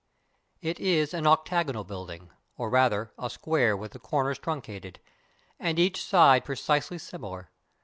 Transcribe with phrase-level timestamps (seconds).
[0.63, 4.99] It is an octagonal building, or rather, a square with the corners truncated,
[5.59, 7.51] and each side precisely similar.